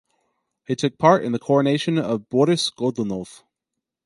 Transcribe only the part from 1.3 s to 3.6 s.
the coronation of Boris Godunov.